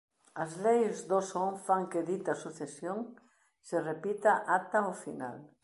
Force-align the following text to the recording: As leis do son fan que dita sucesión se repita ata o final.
As 0.43 0.51
leis 0.65 0.97
do 1.09 1.19
son 1.31 1.51
fan 1.65 1.83
que 1.91 2.01
dita 2.09 2.33
sucesión 2.43 2.99
se 3.67 3.77
repita 3.89 4.31
ata 4.57 4.79
o 4.91 4.93
final. 5.03 5.37